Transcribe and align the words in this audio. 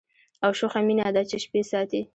او 0.45 0.51
شوخه 0.59 0.79
مینه 0.87 1.07
ده 1.15 1.21
چي 1.29 1.37
شپې 1.43 1.61
ساتي 1.71 2.01